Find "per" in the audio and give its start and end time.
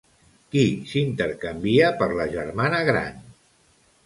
2.01-2.09